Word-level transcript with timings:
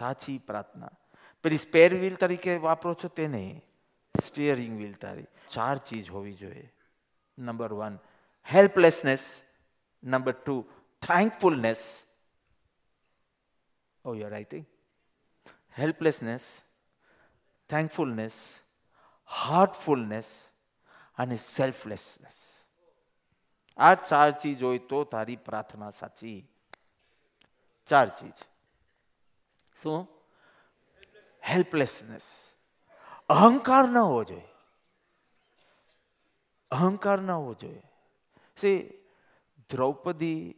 સાચી 0.00 0.38
પ્રાર્થના. 0.38 0.92
પેલી 1.44 1.64
સ્પેર 1.66 1.90
વ્હીલ 1.94 2.16
તરીકે 2.16 2.56
વાપરો 2.66 2.92
છો 2.94 3.08
તે 3.18 3.28
નહીં 3.28 3.62
સ્ટિયરિંગ 4.14 4.74
વ્હીલ 4.78 4.94
તારી. 5.04 5.28
ચાર 5.48 5.76
ચીજ 5.78 6.10
હોવી 6.10 6.34
જોઈએ. 6.34 6.68
Number 7.38 7.72
one 7.72 7.98
helplessness 8.48 9.24
number 10.02 10.32
two 10.32 10.56
thankfulness 11.02 11.82
oh 14.04 14.14
you 14.14 14.28
writing 14.28 14.66
helplessness 15.78 16.44
thankfulness 17.70 18.36
heartfulness 19.28 20.28
અને 21.18 21.36
સેલ્ફલેસનેસ 21.36 22.38
આ 23.78 23.94
ચાર 24.08 24.30
ચીજ 24.40 24.62
હોય 24.62 24.80
તો 24.90 24.98
તારી 25.04 25.36
પ્રાર્થના 25.48 25.90
સાચી. 25.90 26.38
ચાર 27.88 28.08
ચીજ. 28.18 28.38
શું? 29.82 30.08
હેલ્પલેસનેસ 31.48 32.52
અહંકાર 33.28 33.88
ન 33.88 33.96
હોવો 33.96 34.24
જોઈએ. 34.24 34.48
અહંકાર 36.70 37.18
ન 37.18 37.30
હોવો 37.30 37.54
જોઈએ. 37.54 37.82
શ્રી 38.60 38.90
દ્રૌપદી 39.70 40.54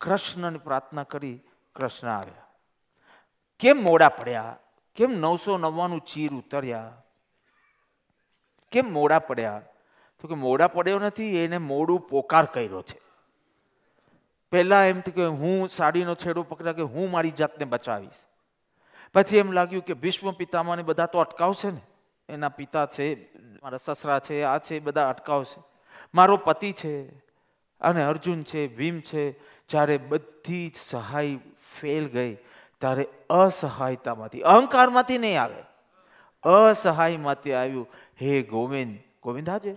કૃષ્ણની 0.00 0.58
પ્રાર્થના 0.58 1.02
કરી 1.02 1.40
કૃષ્ણ 1.74 2.08
આવ્યા. 2.08 2.46
કેમ 3.58 3.82
મોડા 3.82 4.08
પડ્યા? 4.08 4.58
કેમ 4.94 5.10
નવસો 5.10 5.58
નવ્વાણું 5.58 6.00
ચીર 6.00 6.32
ઉતર્યા? 6.32 7.02
કેમ 8.70 8.92
મોડા 8.92 9.18
પડ્યા? 9.18 9.62
તો 10.20 10.28
કે 10.28 10.34
મોડા 10.34 10.68
પડ્યો 10.68 10.98
નથી, 10.98 11.36
એને 11.36 11.58
મોડું 11.58 12.00
પોકાર 12.00 12.44
કર્યો 12.44 12.82
છે. 12.82 13.03
પહેલાં 14.54 14.84
એમ 14.86 15.00
કે 15.00 15.24
હું 15.24 15.68
સાડીનો 15.68 16.14
છેડો 16.14 16.42
પકડ્યા 16.42 16.72
કે 16.72 16.82
હું 16.82 17.10
મારી 17.10 17.30
જાતને 17.30 17.64
બચાવીશ. 17.64 18.18
પછી 19.14 19.36
એમ 19.36 19.52
લાગ્યું 19.52 19.84
કે 19.84 19.94
ભીષ્મ 19.94 20.30
પિતામાને 20.30 20.82
બધા 20.82 21.06
તો 21.06 21.18
અટકાવશે 21.18 21.70
ને. 21.70 21.80
એના 22.28 22.48
પિતા 22.48 22.86
છે, 22.86 23.14
મારા 23.62 23.76
સસરા 23.76 24.18
છે, 24.18 24.42
આ 24.42 24.58
છે, 24.58 24.78
બધા 24.78 25.08
અટકાવશે. 25.08 25.62
મારો 26.14 26.36
પતિ 26.36 26.72
છે 26.72 27.08
અને 27.80 28.04
અર્જુન 28.04 28.42
છે, 28.42 28.76
ભીમ 28.76 29.00
છે, 29.00 29.30
જ્યારે 29.68 29.98
બધી 29.98 30.68
જ 30.68 30.76
સહાય 30.76 31.36
ફેલ 31.80 32.06
ગઈ, 32.08 32.34
ત્યારે 32.78 33.08
અસહાયતામાંથી, 33.30 34.40
અહંકારમાંથી 34.40 35.18
નહીં 35.18 35.42
આવે. 35.42 35.62
અસહાયમાંથી 36.42 37.52
આવ્યું. 37.52 37.88
હે 38.22 38.42
ગોવિંદ 38.42 38.98
ગોવિંદ 39.22 39.50
હાજર 39.50 39.74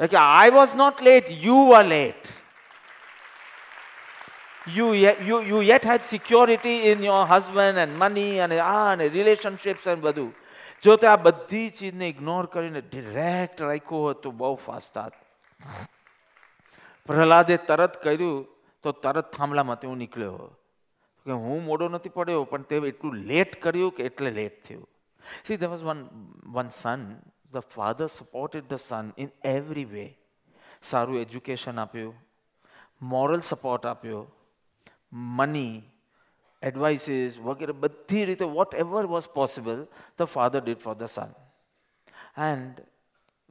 કે 0.00 0.16
I 0.16 0.50
was 0.50 0.74
not 0.74 1.02
late 1.02 1.30
you 1.30 1.70
are 1.76 1.84
late 1.84 2.43
you 4.66 4.92
yet, 4.94 5.20
you, 5.22 5.40
you 5.40 5.60
yet 5.62 5.84
had 5.84 6.04
security 6.04 6.92
in 6.92 7.02
your 7.02 7.26
husband 7.26 7.78
and 7.78 7.98
money 7.98 8.38
અને 8.38 8.58
આ 8.58 8.92
અને 8.92 9.08
રિલેશનશિપ્સ 9.08 9.88
અને 9.88 10.00
બધું. 10.00 10.34
જો 10.82 10.96
તે 10.96 11.06
આ 11.06 11.16
બધી 11.16 11.70
ચીજને 11.70 12.08
ઇગ્નોર 12.08 12.46
કરીને 12.46 12.80
ડિરેક્ટ 12.80 13.62
રાખ્યો 13.62 13.98
હોત 13.98 14.22
તો 14.22 14.30
બહુ 14.30 14.54
ફાસ્ટ 14.54 14.94
થાત. 14.94 15.12
પ્રહલાદે 17.06 17.56
તરત 17.56 18.02
કર્યું 18.02 18.46
તો 18.82 18.92
તરત 18.92 19.32
થાંભલામાંથી 19.32 19.86
હું 19.86 19.96
નીકળ્યો. 19.96 20.36
કે 21.26 21.32
હું 21.32 21.64
મોડો 21.64 21.88
નથી 21.88 22.08
પડ્યો 22.08 22.44
પણ 22.44 22.62
તે 22.62 22.76
એટલું 22.76 23.14
લેટ 23.16 23.62
કર્યું 23.62 23.94
કે 23.94 24.02
એટલે 24.02 24.30
લેટ 24.30 24.68
થયું. 24.68 24.88
See 25.46 25.56
the 25.56 25.64
was 25.64 25.82
one 25.82 26.08
one 26.46 26.68
son 26.68 27.16
the 27.52 27.58
father 27.58 28.06
supported 28.06 28.64
the 28.68 28.74
son 28.74 29.12
in 29.18 29.28
every 29.44 29.84
way 29.84 30.18
સારું 30.82 31.20
એજ્યુકેશન 31.20 31.78
આપ્યું 31.78 32.14
મોરલ 33.02 33.40
સપોર્ટ 33.40 33.86
આપ્યો. 33.86 34.26
મની 35.14 35.82
એડવાઇસીસ 36.62 37.38
વગેરે, 37.38 37.72
બધી 37.72 38.24
રીતે 38.30 38.44
whatever 38.74 39.06
was 39.06 39.28
possible 39.34 39.86
the 40.18 40.28
father 40.34 40.60
did 40.64 40.82
for 40.84 40.96
the 40.98 41.10
son 41.10 41.32
and 42.50 42.82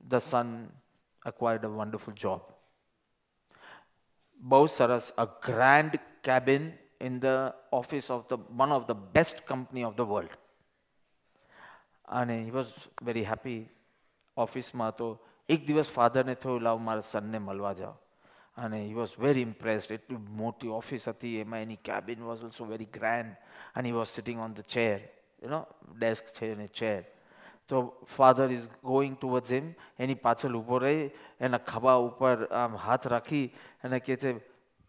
the 0.03 0.19
son 0.19 0.49
acquired 1.21 1.65
a 1.65 1.73
wonderful 1.77 2.15
job 2.23 2.41
બહુ 4.41 4.67
સરસ 4.67 5.13
a 5.17 5.25
grand 5.47 5.99
cabin 6.23 6.71
in 6.99 7.19
the 7.19 7.51
office 7.71 8.09
of 8.11 8.27
the 8.29 8.47
one 8.59 8.71
of 8.77 8.87
the 8.89 9.05
best 9.15 9.45
company 9.47 9.87
of 9.89 9.95
the 9.95 10.09
world 10.13 10.39
અને 12.19 12.35
he 12.43 12.51
was 12.51 12.71
very 13.03 13.29
happy 13.31 13.61
ઓફિસમાં 14.37 14.95
તો 14.95 15.07
એક 15.49 15.65
દિવસ 15.67 15.89
ફાધરને 15.89 16.35
થયું, 16.35 16.61
લાવ 16.61 16.79
મારા 16.79 17.11
સનને 17.11 17.39
મળવા 17.39 17.73
જાઓ. 17.73 17.95
અને 18.57 18.79
હી 18.85 18.93
વોઝ 18.93 19.13
વેરી 19.19 19.41
ઇમ્પ્રેસ્ડ 19.41 19.91
એટલી 19.91 20.17
મોટી 20.17 20.67
ઓફિસ 20.67 21.07
હતી, 21.09 21.37
એમાં 21.37 21.59
એની 21.59 21.75
cabin 21.75 22.21
was 22.23 22.43
also 22.43 22.65
very 22.65 22.85
grand 22.85 23.35
અને 23.75 23.89
he 23.89 23.91
was 23.91 24.07
sitting 24.07 24.39
on 24.39 24.53
the 24.53 24.61
chair 24.61 24.99
you 25.43 25.49
know 25.49 25.67
desk 25.97 26.25
છે 26.25 26.51
અને 26.53 26.67
ચેર 26.67 27.03
તો 27.67 27.81
father 28.17 28.51
is 28.51 28.67
going 28.83 29.15
towards 29.17 29.51
him 29.51 29.73
એની 29.99 30.15
પાછળ 30.15 30.55
ઊભો 30.55 30.77
રહી, 30.77 31.09
એના 31.39 31.57
ખભા 31.57 31.95
ઉપર 31.95 32.47
આમ 32.51 32.75
હાથ 32.75 33.07
રાખી 33.07 33.47
અને 33.83 33.99
કહે 33.99 34.15
છે 34.15 34.35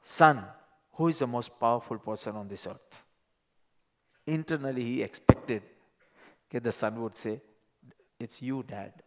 son 0.07 0.43
who 0.95 1.09
is 1.09 1.19
the 1.19 1.33
most 1.35 1.59
powerful 1.59 2.05
person 2.05 2.37
on 2.37 2.49
this 2.49 2.69
earth 2.69 3.01
internally 4.27 4.85
he 4.85 5.03
expected 5.03 5.65
કે 6.51 6.61
the 6.61 6.69
son 6.73 7.01
would 7.01 7.17
say 7.17 7.35
it's 8.21 8.43
you 8.43 8.63
dad 8.63 9.04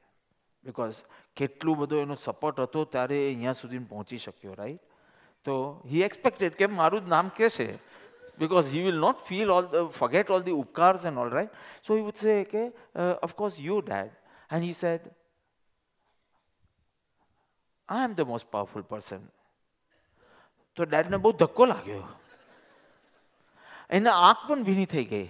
because 0.67 0.99
કેટલું 1.35 1.79
બધો 1.81 2.01
એનો 2.05 2.15
સપોર્ટ 2.27 2.59
હતો 2.59 2.85
ત્યારે 2.95 3.17
એ 3.19 3.27
અહીંયા 3.27 3.59
સુધી 3.61 3.83
પહોંચી 3.91 4.23
શક્યો 4.25 4.55
રાઈટ 4.55 4.83
તો 5.45 5.55
હી 5.91 6.03
એક્સપેક્ટેડ 6.09 6.57
કે 6.61 6.67
મારું 6.79 7.05
જ 7.05 7.15
નામ 7.15 7.29
કે 7.39 7.49
છે 7.49 7.69
not 8.39 9.19
feel 9.19 9.51
all 9.51 9.63
the, 9.63 9.89
forget 9.89 10.29
all 10.29 10.41
the 10.41 10.51
upkars 10.51 11.05
and 11.05 11.17
all 11.17 11.29
right 11.29 11.49
so 11.81 11.95
he 11.95 12.01
would 12.01 12.17
say 12.17 12.41
okay 12.41 12.71
uh, 12.95 13.15
of 13.21 13.35
course 13.35 13.59
you 13.59 13.81
dad 13.81 14.11
and 14.51 14.63
he 14.63 14.73
said 14.73 15.09
i 17.89 18.03
am 18.03 18.13
the 18.15 18.25
most 18.25 18.51
powerful 18.51 18.83
person 18.83 19.25
તો 20.75 20.85
ડેડને 20.85 21.17
બહુ 21.17 21.31
ધક્કો 21.31 21.65
લાગ્યો 21.65 22.03
એને 23.89 24.09
આંખ 24.09 24.47
પણ 24.47 24.63
ભીની 24.63 24.85
થઈ 24.85 25.05
ગઈ 25.05 25.27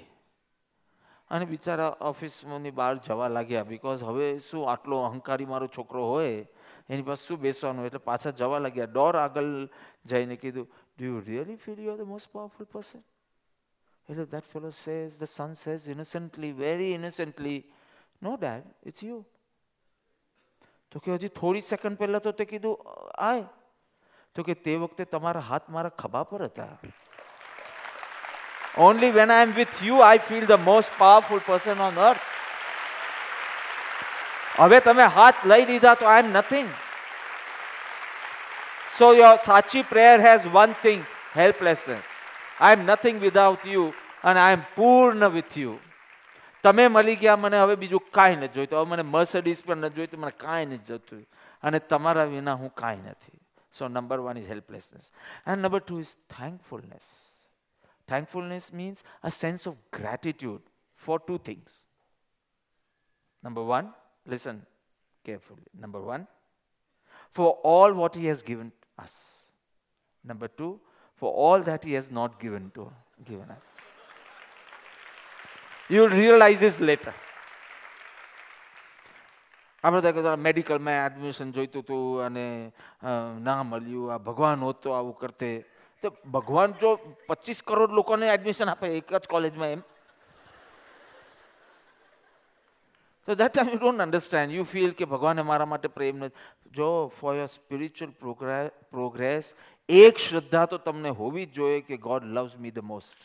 અને 1.31 1.45
બિચારા 1.45 1.95
ઓફિસની 2.01 2.71
બહાર 2.71 2.95
જવા 2.97 3.27
લાગ્યા 3.27 3.63
બિકોઝ 3.63 4.03
હવે 4.03 4.27
શું 4.39 4.71
આટલો 4.71 4.99
અહંકારી 5.01 5.45
મારો 5.45 5.67
છોકરો 5.67 6.07
હોય, 6.07 6.45
એની 6.89 7.01
પાસે 7.01 7.27
શું 7.27 7.39
બેસવાનું 7.39 7.85
એટલે 7.85 7.99
પાછા 7.99 8.31
જવા 8.31 8.59
લાગ્યા. 8.59 8.85
ડોર 8.85 9.15
આગળ 9.15 9.67
જઈને 10.05 10.35
કીધું 10.35 10.67
do 10.97 11.05
you 11.05 11.19
really 11.19 11.55
feel 11.55 11.79
you 11.79 11.91
are 11.91 11.97
the 11.97 12.07
most 12.07 12.31
powerful 12.31 12.69
person 12.71 13.03
એટલે 14.09 14.25
that 14.25 14.45
fellow 14.53 14.69
says 14.69 15.19
the 15.19 15.23
son 15.23 15.53
says 15.53 15.89
innocently 15.89 16.51
very 16.51 16.93
innocently 16.93 17.59
no 18.23 18.35
dad 18.35 18.63
it's 18.85 19.03
you 19.03 19.25
તો 20.91 20.99
કે 20.99 21.15
હજી 21.15 21.27
થોડી 21.27 21.61
સેકન્ડ 21.61 21.97
પહેલાં 21.97 22.21
તો 22.21 22.31
તે 22.31 22.45
કીધું, 22.45 22.77
આય. 23.17 23.43
તો 24.35 24.43
કે 24.43 24.53
તે 24.53 24.75
વખતે 24.75 25.05
તમારા 25.05 25.39
હાથ 25.39 25.69
મારા 25.69 25.89
ખભા 25.89 26.23
પર 26.23 26.43
હતા. 26.43 26.77
Only 28.85 29.11
when 29.19 29.31
I 29.35 29.45
am 29.47 29.53
with 29.59 29.77
you 29.89 30.01
I 30.07 30.19
feel 30.27 30.45
the 30.51 30.57
most 30.65 30.91
powerful 31.03 31.39
person 31.45 31.79
on 31.87 31.97
earth. 32.07 32.25
હવે 34.57 34.79
તમે 34.89 35.05
હાથ 35.15 35.45
લઈ 35.51 35.65
લીધા 35.71 35.95
તો 35.95 36.05
I 36.11 36.25
am 36.25 36.29
nothing 36.37 36.69
so 38.97 39.07
your 39.21 39.37
સાચી 39.47 39.83
prayer 39.93 40.21
has 40.27 40.45
one 40.55 40.71
thing 40.85 41.01
helplessness 41.35 42.07
I 42.59 42.77
am 42.77 42.85
nothing 42.91 43.19
without 43.25 43.65
you 43.73 43.85
અને 44.23 44.39
આઈ 44.45 44.57
એમ 44.59 44.63
પૂર્ણ 44.77 45.29
વિથ 45.37 45.57
યુ 45.63 45.75
તમે 46.63 46.87
મળી 46.87 47.17
ગયા, 47.23 47.37
મને 47.43 47.57
હવે 47.63 47.75
બીજું 47.81 48.03
કાંઈ 48.11 48.37
નથી 48.37 48.55
જોઈતું. 48.55 48.79
હવે 48.79 48.89
મને 48.93 49.03
મર્સડીઝ 49.15 49.61
પણ 49.65 49.85
નથી 49.85 49.97
જોઈતું, 49.99 50.19
મને 50.19 50.31
કાંઈ 50.45 50.65
નથી 50.65 50.87
જોતું 50.91 51.25
અને 51.63 51.79
તમારા 51.79 52.27
વિના 52.33 52.57
હું 52.61 52.71
કાંઈ 52.81 53.11
નથી. 53.11 53.39
So 53.77 53.87
number 53.87 54.19
one 54.25 54.37
is 54.41 54.49
helplessness 54.53 55.05
and 55.47 55.59
number 55.65 55.81
two 55.85 55.99
is 56.03 56.13
thankfulness 56.37 57.07
Thankfulness 58.06 58.72
means 58.72 59.04
a 59.22 59.30
sense 59.30 59.66
of 59.66 59.76
gratitude 59.90 60.62
for 60.94 61.18
two 61.18 61.38
things. 61.38 61.84
Number 63.42 63.62
one, 63.62 63.92
listen 64.26 64.66
carefully. 65.24 65.66
Number 65.74 66.00
one, 66.00 66.26
for 67.30 67.48
all 67.62 67.92
what 67.92 68.14
He 68.14 68.26
has 68.26 68.42
given 68.42 68.72
us. 68.98 69.14
Number 70.24 70.48
two, 70.48 70.80
for 71.16 71.32
all 71.32 71.60
that 71.60 71.84
He 71.84 71.94
has 71.94 72.10
not 72.10 72.38
given 72.38 72.70
to 72.74 72.92
given 73.24 73.50
us. 73.50 73.66
You'll 75.88 76.08
realize 76.08 76.60
this 76.60 76.80
later. 76.80 77.14
આપણે 79.84 80.12
તો 80.12 80.36
મેડિકલમાં 80.36 80.92
admission 81.06 81.52
જોઈતું 81.52 81.80
હતું 81.82 82.22
અને 82.26 82.72
ના 83.40 83.62
મળ્યું 83.62 84.14
આ 84.14 84.18
ભગવાન 84.18 84.60
હોત 84.60 84.82
તો 84.82 84.90
આવું 84.90 85.16
કરતે 85.16 85.50
તો 86.03 86.09
ભગવાન 86.33 86.73
જો 86.81 86.95
પચીસ 87.27 87.61
કરોડ 87.67 87.91
લોકોને 87.91 88.27
એડમિશન 88.33 88.69
આપે 88.69 88.87
એક 88.97 89.13
જ 89.13 89.23
કોલેજમાં 89.27 89.71
એમ. 89.75 89.81
તો 93.27 93.35
that 93.35 93.53
time 93.53 93.71
you 93.73 93.79
don't 93.79 94.05
understand 94.05 94.57
you 94.57 94.65
feel 94.73 94.91
કે 94.91 95.05
ભગવાને 95.05 95.41
મારા 95.41 95.71
માટે 95.71 95.87
પ્રેમ 95.87 96.15
નથી. 96.17 96.37
જો 96.71 96.89
ફોર 97.19 97.33
યોર 97.35 97.49
સ્પિરિચ્યુઅલ 97.53 98.13
પ્રોગ્રેસ 98.91 99.55
એક 99.89 100.15
શ્રદ્ધા 100.17 100.65
તો 100.65 100.77
તમને 100.77 101.15
હોવી 101.17 101.45
જ 101.45 101.53
જોઈએ 101.53 101.81
કે 101.81 101.97
God 101.97 102.29
loves 102.37 102.55
me 102.59 102.71
the 102.71 102.87
most 102.91 103.19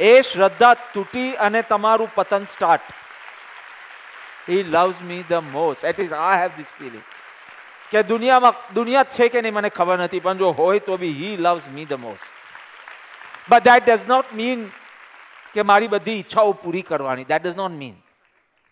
એ 0.00 0.12
શ્રદ્ધા 0.22 0.74
તૂટી 0.94 1.30
અને 1.46 1.62
તમારું 1.68 2.10
પતન 2.14 2.44
start 2.44 2.92
he 4.48 4.62
loves 4.62 5.00
me 5.02 5.22
the 5.30 5.48
most 5.52 5.84
at 5.84 6.00
is 6.00 6.14
I 6.18 6.42
have 6.42 6.52
this 6.56 6.70
feeling 6.78 7.06
કે 7.90 8.02
દુનિયામાં, 8.02 8.54
દુનિયા 8.74 9.10
છે 9.14 9.28
કે 9.28 9.40
નહીં, 9.42 9.54
મને 9.54 9.70
ખબર 9.78 9.98
નથી, 10.04 10.20
પણ 10.20 10.38
જો 10.42 10.52
હોય 10.52 10.80
તો 10.88 10.96
બી 10.96 11.14
he 11.20 11.36
loves 11.36 11.66
me 11.76 11.88
the 11.92 11.98
most 12.04 12.28
but 13.50 13.64
that 13.64 13.88
does 13.88 14.06
not 14.08 14.28
mean 14.40 14.60
કે 15.54 15.62
મારી 15.62 15.88
બધી 15.88 16.18
ઈચ્છાઓ 16.22 16.52
પૂરી 16.62 16.82
કરવાની. 16.82 17.24
દેટ 17.24 17.42
ડઝ 17.42 17.56
નોટ 17.56 17.74
મીન 17.82 17.96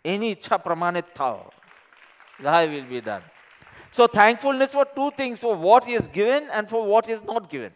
એની 0.04 0.30
ઈચ્છા 0.34 0.58
પ્રમાણે 0.66 1.00
જ 1.00 1.04
થાઓ. 1.16 1.50
Thy 2.46 2.62
will 2.72 2.86
be 2.86 3.00
done 3.00 3.22
so 3.96 4.06
thankfulness 4.06 4.70
for 4.70 4.86
two 4.86 5.10
things 5.18 5.40
for 5.40 5.54
what 5.66 5.88
is 5.88 6.08
given 6.16 6.50
and 6.58 6.68
for 6.70 6.82
what 6.86 7.08
is 7.10 7.22
not 7.30 7.50
given 7.50 7.72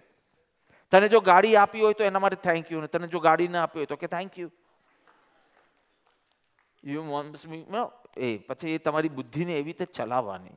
તને 0.92 1.08
જો 1.08 1.20
ગાડી 1.20 1.56
આપી 1.56 1.82
હોય 1.84 1.96
તો 2.00 2.04
એના 2.04 2.22
માટે 2.24 2.40
થેન્ક 2.48 2.70
યુ 2.70 2.80
ને. 2.80 2.86
તને 2.86 3.08
જો 3.14 3.20
ગાડી 3.20 3.48
ના 3.48 3.62
આપી 3.66 3.80
હોય 3.82 3.90
તો 3.92 3.96
કે 3.96 4.08
thank 4.16 4.38
you 4.38 4.50
you 6.84 7.02
wants 7.14 7.46
me 7.46 7.64
એ 8.16 8.38
પછી 8.48 8.74
એ 8.74 8.78
તમારી 8.78 9.08
બુદ્ધિને 9.08 9.52
એવી 9.58 9.72
રીતે 9.72 9.86
ચલાવવાની. 9.98 10.56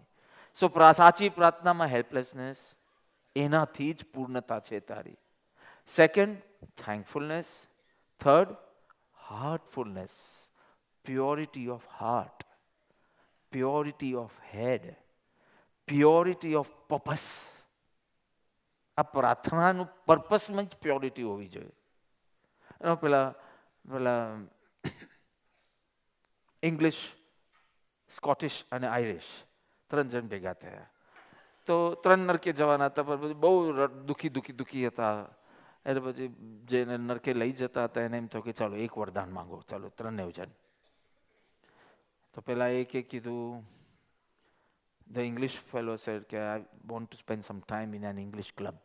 સો 0.56 0.68
સાચી 0.94 1.30
પ્રાર્થનામાં 1.30 1.88
હેલ્પલેસનેસ 1.88 2.76
એનાથી 3.36 3.94
જ 3.94 4.06
પૂર્ણતા 4.14 4.60
છે 4.60 4.80
તારી 4.80 5.18
second 5.86 6.38
thankfulness 6.86 7.68
third 8.20 8.56
heartfulness 9.18 10.50
purity 11.06 11.70
of 11.70 11.88
heart 11.88 12.44
purity 13.52 14.14
of 14.14 14.32
head 14.54 14.96
purity 15.88 16.56
of 16.56 16.72
purpose 16.90 17.52
આ 18.98 19.04
પ્રાર્થનાનું 19.04 19.90
પર્પસમાં 20.06 20.66
જ 20.66 20.76
પ્યોરિટી 20.76 21.24
હોવી 21.24 21.48
જોઈએ. 21.48 21.72
એનો 22.82 22.96
પેલા 22.96 23.34
પેલા 23.92 24.38
ઇંગ્લિશ 26.64 27.16
સ્કોટિશ 28.10 28.66
અને 28.72 28.88
આયરિશ 28.88 29.44
ત્રણ 29.90 30.12
જણ 30.12 30.28
ભેગા 30.34 30.56
થયા 30.64 30.88
તો 31.68 31.76
ત્રણ 32.04 32.28
નરકે 32.30 32.52
જવાના 32.54 32.90
હતા, 32.92 33.04
પણ 33.04 33.22
પછી 33.22 33.40
બહુ 33.44 33.52
દુઃખી 34.10 34.32
દુઃખી 34.36 34.58
દુઃખી 34.60 34.88
હતા. 34.88 35.14
એટલે 35.86 36.02
પછી 36.06 36.30
જેને 36.72 36.96
નરકે 36.98 37.34
લઈ 37.34 37.54
જતા 37.54 37.86
હતા, 37.90 38.06
એને 38.08 38.18
એમ 38.18 38.28
થયું 38.28 38.46
કે 38.46 38.54
ચાલો 38.60 38.76
એક 38.86 38.94
વરદાન 39.02 39.30
માંગો, 39.38 39.62
ચાલો 39.70 39.90
ત્રણેય 39.98 40.32
જણ 40.38 40.54
તો 42.34 42.42
પહેલાં 42.42 42.78
એકે 42.82 43.02
કીધું 43.12 43.64
ધ 45.08 45.28
ઇંગ્લિશ 45.32 45.58
ફેલો 45.72 45.94
સેડ 46.06 46.24
કે 46.32 46.40
I 46.42 46.66
want 46.92 47.10
to 47.10 47.22
spend 47.24 47.46
some 47.48 47.60
time 47.68 47.94
in 47.98 48.08
an 48.10 48.18
English 48.26 48.52
club 48.58 48.78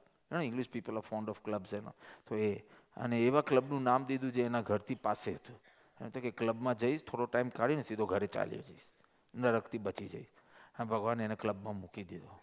English 0.49 0.71
people 0.71 1.01
are 1.01 1.07
fond 1.11 1.31
of 1.33 1.41
clubs 1.47 1.73
એનો. 1.79 1.93
તો 2.29 2.37
એ, 2.37 2.51
અને 2.97 3.17
એવા 3.29 3.43
ક્લબનું 3.43 3.83
નામ 3.83 4.05
દીધું 4.11 4.33
જે 4.37 4.45
એના 4.51 4.63
ઘરથી 4.63 5.01
પાસે 5.07 5.31
હતું. 5.35 5.59
એમ 6.01 6.11
તો 6.11 6.21
કે 6.21 6.31
ક્લબમાં 6.41 6.77
જઈશ, 6.83 7.03
થોડો 7.09 7.27
ટાઈમ 7.27 7.51
કાઢીને 7.59 7.83
સીધો 7.83 8.07
ઘરે 8.07 8.29
ચાલ્યો 8.37 8.63
જઈશ. 8.69 8.87
નરકથી 9.35 9.83
બચી 9.87 10.09
જઈશ. 10.09 10.33
હા, 10.79 10.85
ભગવાને 10.85 11.25
એને 11.25 11.35
ક્લબમાં 11.35 11.77
મૂકી 11.77 12.05
દીધો. 12.05 12.41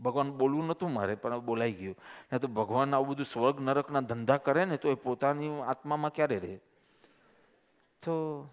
ભગવાન 0.00 0.32
બોલવું 0.32 0.66
નહોતું 0.66 0.92
મારે, 0.92 1.14
પણ 1.14 1.40
બોલાઈ 1.40 1.72
ગયું. 1.72 1.96
નહીં 2.32 2.40
તો 2.40 2.48
ભગવાન 2.48 2.94
આવું 2.94 3.08
બધું 3.08 3.26
સ્વર્ગ 3.26 3.60
નરકના 3.60 4.00
ધંધા 4.00 4.36
કરે 4.36 4.64
ને, 4.64 4.76
તો 4.76 4.90
એ 4.90 4.94
પોતાની 4.94 5.60
આત્મામાં 5.60 6.12
ક્યારે 6.12 6.38
રહે? 6.38 6.56
તો 8.02 8.46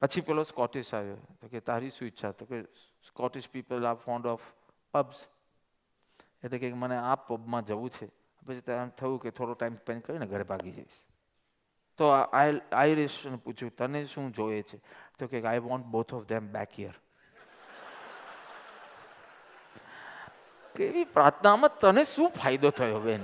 પછી 0.00 0.20
પેલો 0.20 0.42
સ્કોટિશ 0.42 0.94
આવ્યો. 0.94 1.16
તો 1.40 1.48
કે, 1.48 1.60
તારી 1.60 1.90
શું 1.90 2.08
ઈચ્છા? 2.08 2.30
તો 2.30 2.44
કે 2.44 2.62
Scottish 3.06 3.48
people 3.48 3.86
are 3.86 3.94
fond 3.94 4.26
of 4.26 4.40
pubs 4.92 5.26
એટલે 6.44 6.58
કે, 6.58 6.72
મને 6.72 6.96
આ 6.96 7.14
પબમાં 7.14 7.64
જવું 7.64 7.90
છે. 7.90 8.06
પછી 8.46 8.60
ત્યાં 8.60 8.88
થયું 8.88 9.20
કે, 9.20 9.30
થોડો 9.30 9.54
ટાઈમ 9.54 9.74
સ્પેન્ડ 9.74 10.02
કરીને 10.02 10.26
ઘરે 10.26 10.42
ભાગી 10.42 10.70
જઈશ. 10.70 11.11
તો 11.98 12.04
આઈરિશને 12.12 13.36
પૂછ્યું, 13.44 13.72
તને 13.78 14.04
શું 14.06 14.32
જોઈએ 14.32 14.62
છે? 14.62 14.78
તો 15.18 15.28
કે 15.30 15.42
I 15.44 15.62
want 15.68 15.86
both 15.94 16.12
of 16.14 16.26
them 16.30 16.48
back 16.56 16.78
year 16.78 16.96
કેવી 20.74 21.04
પ્રાર્થનામાં 21.16 21.78
તને 21.80 22.04
શું 22.04 22.30
ફાયદો 22.40 22.70
થયો, 22.78 23.00
બેન? 23.06 23.22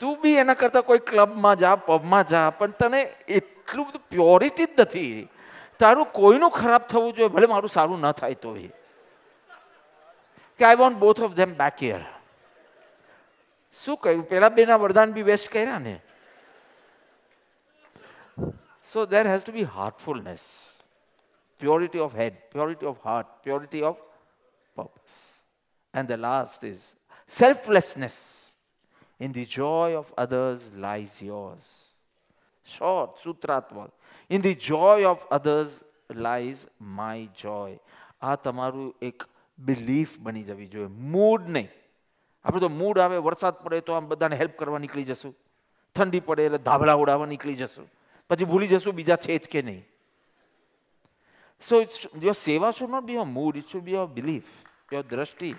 તું 0.00 0.20
બી 0.22 0.36
એના 0.42 0.54
કરતાં 0.54 0.84
કોઈ 0.88 1.02
ક્લબમાં 1.10 1.56
જા, 1.62 1.76
પબમાં 1.88 2.24
જા, 2.32 2.48
પણ 2.58 2.74
તને 2.80 3.00
એટલું 3.38 3.86
બધું 3.88 4.04
પ્યોરિટી 4.12 4.66
જ 4.66 4.80
નથી. 4.80 5.28
તારું 5.80 6.06
કોઈનું 6.18 6.52
ખરાબ 6.58 6.84
થવું 6.90 7.14
જોઈએ, 7.16 7.32
ભલે 7.34 7.46
મારું 7.54 7.72
સારું 7.76 8.00
ન 8.04 8.12
થાય 8.20 8.38
તો 8.44 8.52
એ 8.56 8.68
કે 10.60 10.64
I 10.68 10.80
want 10.82 10.98
both 10.98 11.20
of 11.24 11.34
them 11.38 11.56
back 11.62 11.82
year 11.82 12.02
શું 13.74 13.96
કહ્યું 14.04 14.24
પેલા 14.34 14.52
બેના 14.58 14.78
વરદાન 14.84 15.16
બી 15.16 15.26
વેસ્ટ 15.30 15.48
કર્યા 15.56 15.80
ને? 15.88 15.96
So 18.87 19.05
there 19.07 19.25
has 19.27 19.43
to 19.43 19.57
be 19.57 19.67
heartfulness 19.75 20.47
purity 21.61 22.03
of 22.07 22.17
head 22.21 22.41
purity 22.55 22.91
of 22.93 23.05
heart 23.05 23.37
purity 23.43 23.85
of 23.91 24.01
purpose. 24.75 25.17
And 25.93 26.07
the 26.07 26.17
last 26.17 26.63
is 26.63 26.95
selflessness. 27.29 28.53
In 29.19 29.31
the 29.31 29.45
joy 29.45 29.95
of 29.95 30.13
others 30.17 30.73
lies 30.75 31.21
yours. 31.21 31.89
Short, 32.67 33.19
sutratmak. 33.19 33.91
In 34.29 34.41
the 34.41 34.55
joy 34.55 35.05
of 35.05 35.25
others 35.31 35.83
lies 36.09 36.67
my 36.79 37.29
joy. 37.35 37.77
આ 38.21 38.35
તમારું 38.37 38.91
એક 39.01 39.25
belief 39.59 40.13
બની 40.25 40.43
જવી 40.49 40.69
જોઈએ 40.73 40.91
mood 41.13 41.47
નહીં 41.55 41.69
આપણે 42.45 42.61
તો 42.63 42.69
mood 42.81 43.01
આવે 43.05 43.17
વરસાદ 43.25 43.57
પડે 43.63 43.81
તો 43.87 43.95
આમ 43.95 44.07
બધાને 44.11 44.35
હેલ્પ 44.41 44.53
કરવા 44.61 44.79
નીકળી 44.83 45.07
જશું 45.09 45.33
ઠંડી 45.95 46.23
પડે 46.29 46.45
એટલે 46.45 46.59
ધાબળા 46.67 46.95
ઉડાવવા 47.03 47.29
નીકળી 47.33 47.57
જશું 47.61 47.89
પછી 48.30 48.44
ભૂલી 48.44 48.68
જશું 48.68 48.94
બીજા 48.94 49.16
છે 49.16 49.38
જ 49.38 49.48
કે 49.48 49.62
નહીં. 49.62 49.84
So 51.68 51.80
it's 51.80 52.06
your 52.22 52.32
seva 52.32 52.70
should 52.70 52.90
not 52.90 53.04
be 53.04 53.14
your 53.14 53.24
mood 53.24 53.56
it 53.56 53.68
should 53.68 53.82
be 53.82 53.92
your 53.92 54.06
belief 54.06 54.44
your 54.92 55.02
drishti 55.02 55.54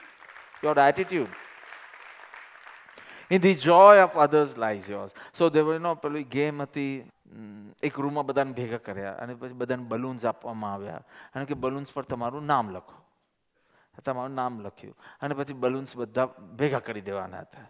your 0.63 0.79
attitude 0.79 1.27
in 3.31 3.41
the 3.41 3.55
joy 3.55 4.01
of 4.01 4.17
others 4.17 4.57
lies 4.57 4.89
yours 4.89 5.11
so 5.37 5.49
દેવર 5.49 5.79
નો 5.79 5.95
પેલી 5.95 6.23
ગેમ 6.23 6.61
હતી 6.61 7.11
એક 7.83 7.99
રૂમમાં 7.99 8.25
બધાને 8.25 8.51
ભેગા 8.51 8.77
કર્યા 8.77 9.13
અને 9.13 9.35
પછી 9.35 9.53
બધાને 9.53 9.83
બલૂન્સ 9.83 10.25
આપવામાં 10.25 10.73
આવ્યા. 10.73 11.03
અને 11.35 11.45
કે 11.45 11.53
બલૂન્સ 11.53 11.93
પર 11.93 12.03
તમારું 12.03 12.45
નામ 12.45 12.69
લખો. 12.69 12.93
તમારું 14.05 14.35
નામ 14.35 14.59
લખ્યું. 14.59 14.97
અને 15.21 15.35
પછી 15.35 15.53
બલૂન્સ 15.53 15.97
બધા 15.97 16.25
ભેગા 16.25 16.79
કરી 16.79 17.01
દેવાના 17.01 17.39
હતા. 17.39 17.65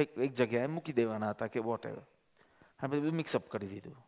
એક 0.00 0.34
જગ્યાએ 0.34 0.66
મૂકી 0.66 0.92
દેવાના 0.92 1.30
હતા 1.30 1.46
કે 1.46 1.60
વોટ 1.60 1.86
એવર 1.86 2.02
અને 2.82 3.00
બધું 3.00 3.12
મિક્સઅપ 3.12 3.42
કરી 3.48 3.66
દીધું. 3.66 4.06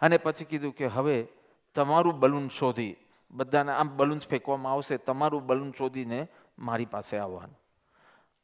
અને 0.00 0.16
પછી 0.16 0.44
કીધું 0.44 0.72
કે, 0.72 0.86
હવે 0.86 1.26
તમારું 1.74 2.18
બલૂન 2.18 2.48
શોધી, 2.48 2.96
બધાને 3.30 3.72
આમ 3.72 3.96
બલૂન્સ 3.96 4.28
ફેંકવામાં 4.28 4.72
આવશે, 4.72 4.96
તમારું 4.96 5.46
બલૂન 5.46 5.72
શોધીને 5.78 6.28
મારી 6.58 6.86
પાસે 6.86 7.18
આવવાનું. 7.18 7.60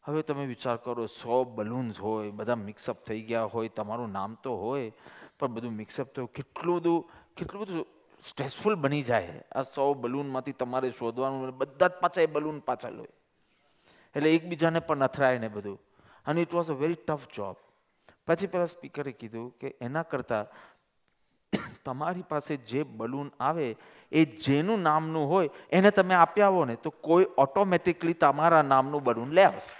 હવે 0.04 0.22
તમે 0.22 0.46
વિચાર 0.46 0.76
કરો, 0.76 1.06
સો 1.06 1.44
બલૂન્સ 1.44 2.00
હોય, 2.00 2.30
બધા 2.30 2.54
મિક્સઅપ 2.54 3.04
થઈ 3.04 3.22
ગયા 3.22 3.42
હોય, 3.42 3.68
તમારું 3.68 4.12
નામ 4.12 4.34
તો 4.42 4.56
હોય, 4.56 4.92
પણ 5.38 5.46
બધું 5.46 5.72
મિક્સઅપ 5.72 6.14
થયું 6.14 6.32
કેટલું 6.32 6.76
બધું 6.76 7.10
કેટલું 7.37 7.62
બધું 7.62 7.87
સ્ટ્રેસફુલ 8.28 8.75
બની 8.75 9.02
જાય. 9.02 9.42
આ 9.52 9.62
સો 9.62 9.94
બલૂનમાંથી 9.94 10.52
તમારે 10.52 10.90
શોધવાનું 10.90 11.58
બધા 11.58 11.88
જ 11.88 11.90
પાછા 11.90 12.20
એ 12.20 12.26
બલૂન 12.26 12.58
પાછળ 12.58 12.96
હોય 12.96 13.08
એટલે 14.16 14.34
એકબીજાને 14.34 14.80
પણ 14.80 15.00
અથડાય 15.00 15.38
ને 15.38 15.49
બધું. 15.49 15.80
અને 16.26 16.42
it 16.42 16.54
was 16.54 16.70
a 16.70 16.75
very 16.75 16.94
tough 16.94 17.20
job 17.37 17.56
પછી 18.30 18.46
પેલા 18.46 18.64
સ્પીકરે 18.64 19.12
કીધું 19.12 19.58
કે 19.58 19.75
એના 19.80 20.02
કરતાં 20.02 20.46
તમારી 21.84 22.22
પાસે 22.22 22.56
જે 22.56 22.82
બલૂન 22.82 23.30
આવે, 23.40 23.76
એ 24.12 24.25
જેનું 24.25 24.82
નામનું 24.82 25.28
હોય, 25.28 25.49
એને 25.72 25.90
તમે 25.90 26.14
આપ્યા 26.14 26.46
આવો 26.46 26.64
ને, 26.64 26.76
તો 26.76 26.90
કોઈ 26.90 27.25
ઓટોમેટિકલી 27.37 28.12
તમારા 28.12 28.62
નામનું 28.62 29.04
બલૂન 29.04 29.30
લે 29.30 29.44
આવશે. 29.44 29.75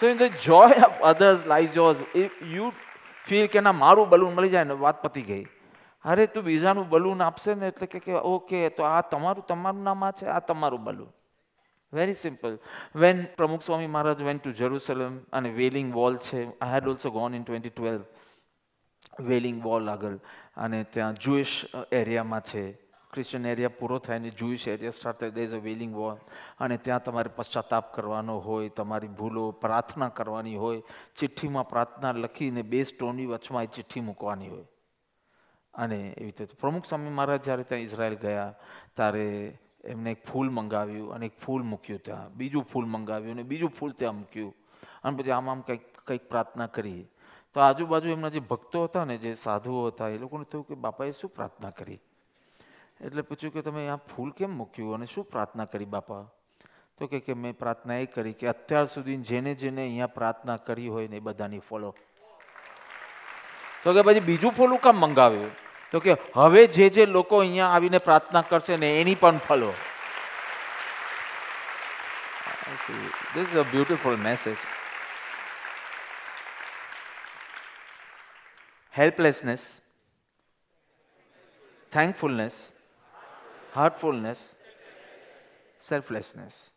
So 0.00 0.08
in 0.08 0.16
the 0.16 0.22
joy 0.22 0.84
of 0.86 1.00
others 1.02 1.46
lies 1.46 1.76
yours 1.76 1.96
you 2.42 2.72
feel 3.24 3.46
કે 3.46 3.60
ના, 3.60 3.72
મારું 3.72 4.08
બલૂન 4.08 4.34
મળી 4.34 4.48
જાય 4.48 4.64
ને, 4.64 4.74
વાત 4.74 5.02
પતી 5.02 5.22
ગઈ. 5.22 5.46
અરે, 6.04 6.26
તું 6.26 6.44
બીજાનું 6.44 6.88
બલૂન 6.88 7.22
આપશે 7.22 7.54
ને, 7.54 7.68
એટલે 7.68 7.86
કે 7.86 8.12
ઓકે 8.12 8.68
તો 8.68 8.82
આ 8.82 9.00
તમારું 9.00 9.46
તમારું 9.46 9.82
નામ 9.82 10.04
આ 10.04 10.10
છે, 10.10 10.26
આ 10.26 10.40
તમારું 10.40 10.84
બલૂન 10.84 11.10
વેરી 11.92 12.14
સિમ્પલ 12.14 12.58
વેન 12.96 13.24
પ્રમુખ 13.36 13.62
સ્વામી 13.62 13.86
મહારાજ 13.86 14.22
વેન 14.22 14.38
ટુ 14.38 14.50
જેરુસલમ 14.50 15.18
અને 15.32 15.50
વેલિંગ 15.50 15.94
વોલ 15.94 16.16
છે 16.16 16.44
had 16.48 16.88
also 16.88 17.10
gone 17.10 17.34
in 17.34 17.42
twenty 17.42 17.70
twelve 17.70 18.02
Wailing 19.20 19.62
Wall 19.62 19.90
આગળ. 19.90 20.16
અને 20.56 20.84
ત્યાં 20.84 21.14
જુઇશ 21.14 21.66
એરિયામાં 21.92 22.40
છે. 22.40 22.72
ક્રિશ્ચન 23.12 23.46
એરિયા 23.46 23.68
પૂરો 23.68 23.98
થાય 23.98 24.18
ને 24.18 24.30
જુઇશ 24.30 24.68
એરિયા 24.68 24.90
સ્ટાર્ટ 24.90 25.20
થાય 25.20 25.30
there 25.30 25.44
is 25.44 25.54
a 25.54 25.58
Wailing 25.58 25.94
Wall 25.94 26.16
અને 26.60 26.76
ત્યાં 26.76 27.02
તમારે 27.02 27.30
પશ્ચાતાપ 27.36 27.94
કરવાનો 27.94 28.38
હોય, 28.38 28.68
તમારી 28.68 29.08
ભૂલો 29.08 29.50
પ્રાર્થના 29.50 30.08
કરવાની 30.08 30.56
હોય, 30.56 30.82
ચિઠ્ઠીમાં 31.16 31.68
પ્રાર્થના 31.68 32.12
લખીને 32.12 32.62
બે 32.62 32.82
સ્ટોનની 32.84 33.26
વચમાં 33.26 33.62
એ 33.62 33.66
ચિઠ્ઠી 33.66 34.00
મૂકવાની 34.00 34.48
હોય. 34.48 34.64
અને 35.74 35.96
એવી 35.96 36.24
રીતે. 36.24 36.44
પ્રમુખ 36.44 36.86
સ્વામી 36.86 37.10
મહારાજ 37.10 37.42
જ્યારે 37.42 37.62
ત્યાં 37.62 37.82
ઇઝરાયલ 37.82 38.14
ગયા, 38.14 38.54
ત્યારે 38.94 39.58
એમને 39.84 40.10
એક 40.10 40.26
ફૂલ 40.26 40.50
મંગાવ્યું 40.50 41.14
અને 41.14 41.26
એક 41.26 41.40
ફૂલ 41.40 41.62
મૂક્યું 41.62 42.00
ત્યાં. 42.02 42.34
બીજું 42.34 42.64
ફૂલ 42.64 42.84
મંગાવ્યું 42.84 43.32
અને 43.32 43.42
બીજું 43.42 43.70
ફૂલ 43.70 43.92
ત્યાં 43.92 44.16
મૂક્યું. 44.16 44.54
અને 45.04 45.16
પછી 45.16 45.30
આમ 45.30 45.50
આમ 45.50 45.60
કંઈક 45.60 45.80
કંઈક 46.06 46.28
પ્રાર્થના 46.28 46.66
કરી. 46.66 47.06
તો 47.54 47.60
આજુબાજુ 47.60 48.08
એમના 48.08 48.28
જે 48.28 48.40
ભક્તો 48.40 48.84
હતા 48.84 49.04
ને, 49.04 49.16
જે 49.16 49.34
સાધુઓ 49.34 49.86
હતા, 49.86 50.08
એ 50.08 50.18
લોકોને 50.18 50.44
થયું 50.44 50.66
કે 50.66 50.74
બાપાએ 50.74 51.10
શું 51.10 51.30
પ્રાર્થના 51.30 51.70
કરી? 51.70 52.00
એટલે 53.00 53.22
પૂછ્યું 53.22 53.52
કે 53.52 53.62
તમે 53.62 53.88
આ 53.88 53.96
ફૂલ 53.96 54.30
કેમ 54.30 54.50
મૂક્યું 54.50 54.94
અને 54.94 55.06
શું 55.06 55.24
પ્રાર્થના 55.24 55.64
કરી 55.64 55.84
બાપા? 55.84 56.22
તો 56.98 57.06
કે 57.06 57.20
કે 57.20 57.34
મેં 57.34 57.58
પ્રાર્થના 57.58 57.94
એ 57.94 58.06
કરી 58.06 58.32
કે 58.32 58.46
અત્યાર 58.46 58.86
સુધી 58.86 59.16
જેને 59.16 59.54
જેને 59.54 59.82
અહીંયા 59.82 60.06
પ્રાર્થના 60.06 60.56
કરી 60.56 60.88
હોય 60.88 61.08
ને 61.08 61.16
એ 61.16 61.20
બધાની 61.20 61.58
ફોલો. 61.58 61.94
તો 63.84 63.94
કે 63.94 64.02
પછી 64.02 64.20
બીજું 64.20 64.50
ફોલું 64.50 64.78
કામ 64.78 64.96
મંગાવ્યું? 64.96 65.69
તો 65.92 66.00
કે 66.00 66.18
હવે 66.34 66.66
જે 66.68 66.90
જે 66.90 67.06
લોકો 67.06 67.40
અહીંયા 67.40 67.70
આવીને 67.76 67.98
પ્રાર્થના 67.98 68.42
કરશે 68.50 68.76
ને 68.76 68.90
એની 69.00 69.14
પણ 69.14 69.40
follow 69.48 69.72
This 73.34 73.48
is 73.48 73.56
a 73.56 73.64
beautiful 73.64 74.16
message. 74.16 74.58
Helplessness, 78.94 79.80
thankfulness, 81.92 82.70
heartfulness, 83.72 84.40
selflessness. 85.80 86.70